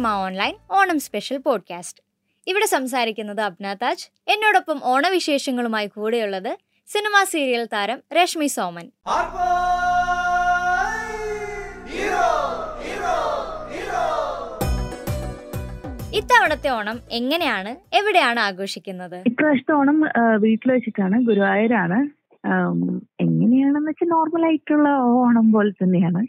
[0.00, 2.02] Manorama online Onam special podcast.
[2.46, 6.56] ഇവിടെ സംസാരിക്കുന്നത് അബ്നാതാജ് എന്നോടൊപ്പം ഓണവിശേഷങ്ങളുമായി കൂടെയുള്ളത്
[6.86, 8.86] സിനിമാ സീരിയൽ താരം രശ്മി സോമൻ.
[16.14, 17.72] ഇത്തവണത്തെ ഓണം എങ്ങനെയാണ്?
[17.96, 19.22] എവിടെയാണ് ആഘോഷിക്കുന്നത്?
[19.26, 20.00] ഇപ്രാവശ്യത്തെ ഓണം
[20.40, 22.00] വീട്ടിൽ വെച്ചിട്ടാണ് ഗുരുവായൂരാണ്.
[23.20, 26.22] എങ്ങനെയാണെന്ന് വെച്ചാൽ നോർമൽ ആയിട്ടുള്ള ഓണം പോലെ തന്നെയാണ്.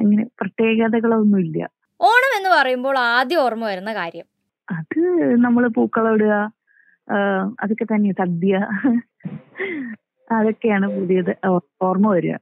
[0.00, 4.26] അങ്ങനെ പ്രത്യേകതകളൊന്നും ഇല്ല ഓണം എന്ന് പറയുമ്പോൾ ആദ്യം ഓർമ്മ വരുന്ന കാര്യം.
[4.68, 5.00] അത്
[5.44, 6.34] നമ്മൾ പൂക്കള ഇടുക
[7.08, 7.16] ആ,
[7.62, 8.54] അതൊക്കെ തന്നെ സദ്യ.
[10.30, 11.30] അതൊക്കെയാണ് പുതിയത്
[11.86, 12.34] ഓർമ്മ വരിക.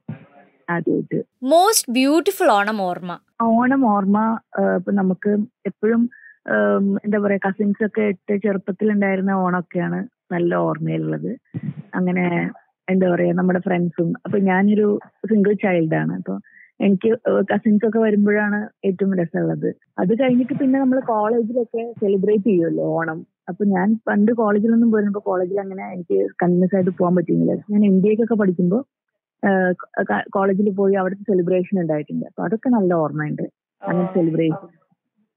[0.67, 1.19] ആദ്യമായിട്ട്
[1.51, 3.11] മോസ്റ്റ് ബ്യൂട്ടിഫുൾ ഓണം ഓർമ്മ.
[3.47, 4.17] ഓണം ഓർമ്മ
[4.77, 5.31] ഇപ്പൊ നമുക്ക്
[5.69, 6.01] എപ്പോഴും
[7.05, 9.99] എന്താ പറയാ കസിൻസ് ഒക്കെ ഇട്ട് ചെറുപ്പത്തിൽ ഉണ്ടായിരുന്ന ഓണമൊക്കെയാണ്
[10.31, 11.31] നല്ല ഓർമ്മയിലുള്ളത്.
[11.97, 12.25] അങ്ങനെ
[12.87, 14.87] എന്താ പറയാ നമ്മുടെ ഫ്രണ്ട്സും അപ്പൊ ഞാനൊരു
[15.31, 16.35] സിംഗിൾ ചൈൽഡാണ് അപ്പൊ
[16.85, 17.09] എനിക്ക്
[17.51, 19.69] കസിൻസ് ഒക്കെ വരുമ്പോഴാണ് ഏറ്റവും രസമുള്ളത്.
[20.01, 23.19] അത് കഴിഞ്ഞിട്ട് പിന്നെ നമ്മൾ കോളേജിലൊക്കെ സെലിബ്രേറ്റ് ചെയ്യുമല്ലോ ഓണം.
[23.49, 28.09] അപ്പൊ ഞാൻ പണ്ട് കോളേജിലൊന്നും പോയിരുന്നപ്പോ കോളേജിൽ അങ്ങനെ എനിക്ക് കണ്ടിന്യൂസ് ആയിട്ട് പോകാൻ പറ്റുന്നില്ല ഞാൻ എം ബി
[28.13, 28.83] എക്കൊക്കെ പഠിക്കുമ്പോൾ
[30.35, 32.25] കോളേജിൽ പോയി അവിടുത്തെ സെലിബ്രേഷൻ ഉണ്ടായിട്ടുണ്ട്.
[32.31, 33.45] അപ്പൊ അതൊക്കെ നല്ല ഓർമ്മയുണ്ട്.
[33.81, 34.67] അങ്ങനെ സെലിബ്രേഷൻ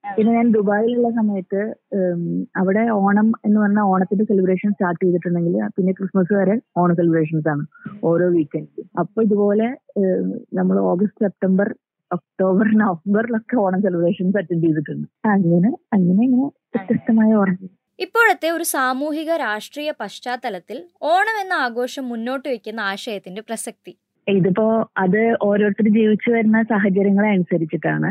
[0.04, 1.60] പിന്നെ ഞാൻ ദുബായിലുള്ള സമയത്ത്
[2.60, 7.64] അവിടെ ഓണം എന്ന് പറഞ്ഞാൽ ഓണത്തിന്റെ സെലിബ്രേഷൻ സ്റ്റാർട്ട് ചെയ്തിട്ടുണ്ടെങ്കിൽ പിന്നെ ക്രിസ്മസ് വരെ ഓണ സെലിബ്രേഷൻസ് ആണ്
[8.10, 9.68] ഓരോ വീക്കെൻഡ് അപ്പൊ ഇതുപോലെ
[10.58, 11.68] നമ്മൾ ഓഗസ്റ്റ് സെപ്റ്റംബർ
[12.10, 15.06] ഒക്ടോബർ നവംബറിലൊക്കെ ഓണം സെലിബ്രേഷൻസ് അറ്റൻഡ് ചെയ്തിട്ടുണ്ട്.
[15.34, 20.78] അങ്ങനെ അങ്ങനെ ഇങ്ങനെ വ്യത്യസ്തമായ ഓർമ്മ ഇപ്പോഴത്തെ ഒരു സാമൂഹിക രാഷ്ട്രീയ പശ്ചാത്തലത്തിൽ
[21.12, 23.92] ഓണം എന്ന ആഘോഷം മുന്നോട്ട് വയ്ക്കുന്ന ആശയത്തിന്റെ പ്രസക്തി.
[24.26, 24.66] ഇതിപ്പോ
[25.04, 28.10] അത് ഓരോരുത്തർ ജീവിച്ചു വരുന്ന സാഹചര്യങ്ങളെ അനുസരിച്ചിട്ടാണ്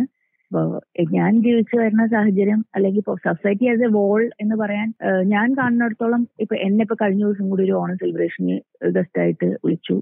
[1.11, 4.87] ഞാൻ ജീവിച്ചു വരുന്ന സാഹചര്യം അല്ലെങ്കിൽ സൊസൈറ്റി ആസ് എ വോൾ എന്ന് പറയാൻ
[5.27, 8.57] ഞാൻ കാണുന്നിടത്തോളം ഇപ്പൊ എന്നെ ഇപ്പൊ കഴിഞ്ഞ ദിവസം കൂടി ഒരു ഓണം സെലിബ്രേഷന്
[8.97, 9.95] ഗസ്റ്റ് ആയിട്ട് വിളിച്ചു.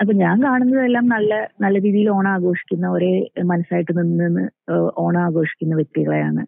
[0.00, 3.12] അപ്പൊ ഞാൻ കാണുന്നതെല്ലാം നല്ല നല്ല രീതിയിൽ ഓണം ആഘോഷിക്കുന്ന ഒരേ
[3.44, 4.44] മനസ്സായിട്ട് നിന്ന്
[4.96, 6.42] ഓണം ആഘോഷിക്കുന്ന വ്യക്തികളെയാണ്.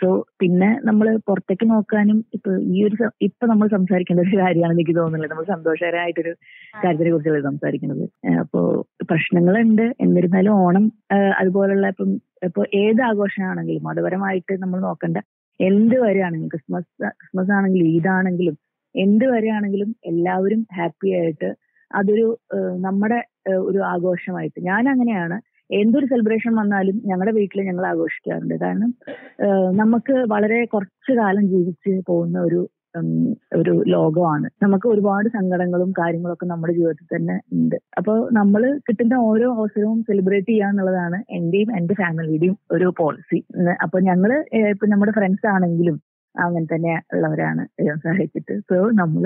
[0.00, 0.08] സോ
[0.40, 2.96] പിന്നെ നമ്മൾ പുറത്തേക്ക് നോക്കാനും ഇപ്പൊ ഈ ഒരു
[3.26, 6.32] ഇപ്പൊ നമ്മൾ സംസാരിക്കേണ്ട ഒരു കാര്യമാണ് എനിക്ക് തോന്നുന്നില്ല നമ്മൾ സന്തോഷകരമായിട്ടൊരു
[6.84, 8.04] കാര്യത്തിനെ കുറിച്ചല്ലേ സംസാരിക്കുന്നത്.
[8.42, 8.60] അപ്പോ
[9.10, 9.86] പ്രശ്നങ്ങളുണ്ട്.
[10.04, 10.86] എന്നിരുന്നാലും ഓണം
[11.40, 12.12] അതുപോലുള്ള ഇപ്പം
[12.48, 15.18] ഇപ്പൊ ഏത് ആഘോഷമാണെങ്കിലും മതപരമായിട്ട് നമ്മൾ നോക്കേണ്ട
[15.60, 16.90] എന്ത് വരെയാണെങ്കിലും ക്രിസ്മസ്
[17.20, 18.56] ക്രിസ്മസ് ആണെങ്കിലും ഈദാണെങ്കിലും
[18.94, 21.48] എന്ത് വരെയാണെങ്കിലും എല്ലാവരും ഹാപ്പി ആയിട്ട്
[21.90, 22.26] അതൊരു
[22.86, 23.18] നമ്മുടെ
[23.68, 24.58] ഒരു ആഘോഷമായിട്ട്.
[24.68, 25.36] ഞാൻ അങ്ങനെയാണ്
[25.70, 28.56] എന്തൊരു സെലിബ്രേഷൻ വന്നാലും ഞങ്ങളുടെ വീട്ടിൽ ഞങ്ങൾ ആഘോഷിക്കാറുണ്ട്.
[28.64, 28.90] കാരണം
[29.82, 32.62] നമുക്ക് വളരെ കുറച്ചു കാലം ജീവിച്ച് പോകുന്ന ഒരു
[33.52, 34.46] ഒരു ലോകമാണ്.
[34.62, 37.76] നമുക്ക് ഒരുപാട് സങ്കടങ്ങളും കാര്യങ്ങളൊക്കെ നമ്മുടെ ജീവിതത്തിൽ തന്നെ ഉണ്ട്.
[37.98, 43.40] അപ്പോൾ നമ്മൾ കിട്ടുന്ന ഓരോ അവസരവും സെലിബ്രേറ്റ് ചെയ്യുക എന്നുള്ളതാണ് എന്റെയും എന്റെ ഫാമിലിയുടെയും ഒരു പോളിസി
[43.84, 44.32] അപ്പൊ ഞങ്ങൾ
[44.72, 45.98] ഇപ്പൊ നമ്മുടെ ഫ്രണ്ട്സ് ആണെങ്കിലും
[46.44, 47.62] അങ്ങനെ തന്നെ ഉള്ളവരാണ്
[48.04, 48.54] സഹായിച്ചിട്ട്.
[48.70, 49.24] സോ നമ്മൾ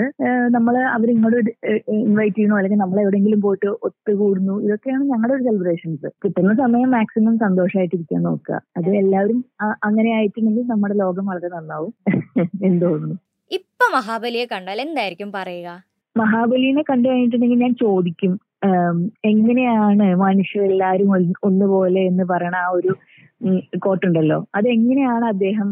[0.48, 1.52] നമ്മൾ അവരിങ്ങോട്ട്
[1.98, 8.22] ഇൻവൈറ്റ് ചെയ്യുന്നു അല്ലെങ്കിൽ നമ്മൾ എവിടെയെങ്കിലും പോയിട്ട് ഒത്തുകൂടുന്നു ഇതൊക്കെയാണ് ഞങ്ങളുടെ ഒരു സെലിബ്രേഷൻസ് കിട്ടുന്ന സമയം മാക്സിമം സന്തോഷമായിട്ടിരിക്കാൻ
[8.22, 8.60] നോക്കുക.
[8.76, 9.40] അത് എല്ലാവരും
[9.82, 11.92] അങ്ങനെ ആയിട്ടുണ്ടെങ്കിൽ നമ്മുടെ ലോകം വളരെ നന്നാവും.
[12.66, 13.16] എന്ന് തോന്നുന്നു.
[13.50, 15.70] ഇപ്പൊ മഹാബലിയെ കണ്ടാൽ എന്തായിരിക്കും പറയുക?
[16.16, 18.32] മഹാബലിനെ കണ്ടു കഴിഞ്ഞിട്ടുണ്ടെങ്കിൽ ഞാൻ ചോദിക്കും
[19.24, 22.92] എങ്ങനെയാണ് മനുഷ്യരെല്ലാരും എല്ലാവരും ഒന്നുപോലെ എന്ന് പറയണ ആ ഒരു
[23.78, 24.38] കോട്ടുണ്ടല്ലോ.
[24.54, 25.68] അതെങ്ങനെയാണ് അദ്ദേഹം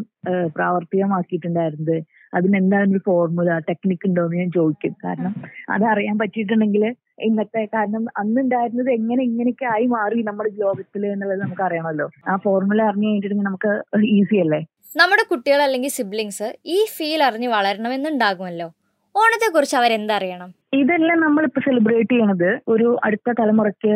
[0.57, 1.99] പ്രാവർത്തികമാക്കിയിട്ടുണ്ടായിരുന്നത്?
[2.35, 4.95] അതിനെന്താണ് ഒരു ഫോർമുല ടെക്നിക് ഉണ്ടോ എന്ന് ഞാൻ ചോദിക്കും.
[5.05, 5.35] കാരണം
[5.75, 6.85] അതറിയാൻ പറ്റിയിട്ടുണ്ടെങ്കിൽ
[7.29, 13.07] ഇന്നത്തെ കാരണം അന്നുണ്ടായിരുന്നത് എങ്ങനെ ഇങ്ങനെയൊക്കെ ആയി മാറി നമ്മുടെ ലോകത്തിൽ എന്നുള്ളത് നമുക്ക് അറിയണമല്ലോ ആ ഫോർമുല അറിഞ്ഞു
[13.09, 13.73] കഴിഞ്ഞിട്ടുണ്ടെങ്കിൽ നമുക്ക്
[14.19, 14.61] ഈസി അല്ലേ?
[14.97, 18.69] നമ്മുടെ കുട്ടികൾ അല്ലെങ്കിൽ സിബ്ലിങ്സ് ഈ ഫീൽ അറിഞ്ഞ് വളരണമെന്നുണ്ടാകുമല്ലോ.
[19.15, 20.51] ഓണത്തെക്കുറിച്ച് അവരെന്തറിയണം?
[20.79, 23.95] ഇതെല്ലാം നമ്മളിപ്പോ സെലിബ്രേറ്റ് ചെയ്യണത് ഒരു അടുത്ത തലമുറയ്ക്ക്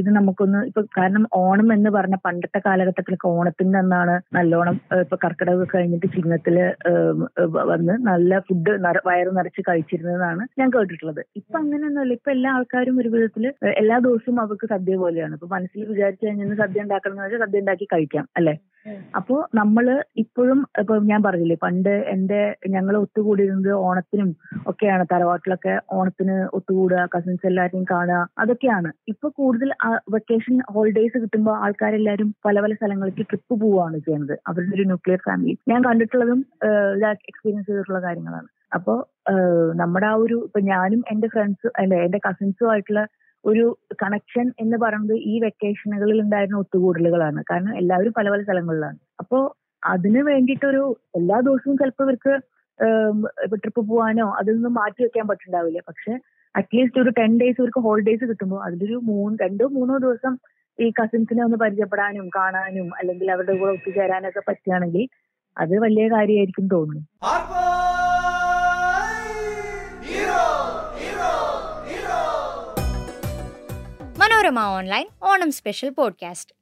[0.00, 6.08] ഇത് നമുക്കൊന്ന് ഇപ്പൊ കാരണം ഓണം എന്ന് പറഞ്ഞ പണ്ടത്തെ കാലഘട്ടത്തിലൊക്കെ ഓണത്തിന്റെ അന്നാണ് നല്ലോണം ഇപ്പൊ കർക്കിടക കഴിഞ്ഞിട്ട്
[6.16, 6.56] ചിങ്ങത്തിൽ
[7.72, 8.74] വന്ന് നല്ല ഫുഡ്
[9.08, 11.22] വയറ് നിറച്ച് കഴിച്ചിരുന്നതാണ് ഞാൻ കേട്ടിട്ടുള്ളത്.
[11.40, 12.14] ഇപ്പൊ അങ്ങനെയൊന്നുമല്ല.
[12.20, 13.46] ഇപ്പൊ എല്ലാ ആൾക്കാരും ഒരു വിധത്തിൽ
[13.82, 15.34] എല്ലാ ദിവസവും അവർക്ക് സദ്യ പോലെയാണ്.
[15.38, 18.54] ഇപ്പൊ മനസ്സിൽ വിചാരിച്ചു കഴിഞ്ഞാൽ സദ്യ ഉണ്ടാക്കണം വെച്ചാൽ സദ്യ ഉണ്ടാക്കി കഴിക്കാം അല്ലെ?
[19.18, 19.86] അപ്പോ നമ്മൾ
[20.22, 22.40] ഇപ്പോഴും ഇപ്പൊ ഞാൻ പറഞ്ഞില്ലേ പണ്ട് എന്റെ
[22.74, 24.30] ഞങ്ങൾ ഒത്തുകൂടിയിരുന്നത് ഓണത്തിനും
[24.70, 28.90] ഒക്കെയാണ് തറവാട്ടിലൊക്കെ ഓണത്തിന് ഒത്തുകൂടുക കസിൻസ് എല്ലാരെയും കാണുക അതൊക്കെയാണ്.
[29.12, 29.70] ഇപ്പൊ കൂടുതൽ
[30.16, 34.34] വെക്കേഷൻ ഹോളിഡേയ്സ് കിട്ടുമ്പോൾ ആൾക്കാരെല്ലാരും പല പല സ്ഥലങ്ങളിലേക്ക് ട്രിപ്പ് പോവുകയാണ് ചെയ്യുന്നത്.
[34.50, 36.42] അവരുടെ ഒരു ന്യൂക്ലിയർ ഫാമിലി ഞാൻ കണ്ടിട്ടുള്ളതും
[37.30, 38.48] എക്സ്പീരിയൻസ് ചെയ്തിട്ടുള്ള കാര്യങ്ങളാണ്.
[38.76, 38.94] അപ്പോ
[39.80, 43.02] നമ്മുടെ ആ ഒരു ഇപ്പൊ ഞാനും എന്റെ ഫ്രണ്ട്സ് അല്ലെ എന്റെ കസിൻസും ആയിട്ടുള്ള
[43.44, 43.64] ഒരു
[44.02, 47.40] കണക്ഷൻ എന്ന് പറയുന്നത് ഈ വെക്കേഷനുകളിൽ ഉണ്ടായിരുന്ന ഒത്തുകൂടലുകളാണ്.
[47.50, 48.98] കാരണം എല്ലാവരും പല പല സ്ഥലങ്ങളിലാണ്.
[49.20, 49.38] അപ്പോ
[49.82, 50.84] അതിന് വേണ്ടിയിട്ടൊരു
[51.16, 52.34] എല്ലാ ദിവസവും ചിലപ്പോൾ ഇവർക്ക്
[53.54, 56.12] ട്രിപ്പ് പോകാനോ അതൊന്നും മാറ്റി വെക്കാൻ പറ്റുണ്ടാവില്ല പക്ഷെ
[56.54, 60.34] അറ്റ്ലീസ്റ്റ് ഒരു ടെൻ ഡേയ്സ് ഇവർക്ക് ഹോളിഡേയ്സ് കിട്ടുമ്പോൾ അതിലൊരു മൂന്ന് രണ്ടോ മൂന്നോ ദിവസം
[60.78, 65.04] ഈ കസിൻസിനെ ഒന്ന് പരിചയപ്പെടാനും കാണാനും അല്ലെങ്കിൽ അവരുടെ കൂടെ ഒത്തുചേരാനൊക്കെ പറ്റുകയാണെങ്കിൽ
[65.56, 67.02] അത് വലിയ കാര്യമായിരിക്കും തോന്നുന്നു.
[74.44, 76.52] Manorama online Onam special podcast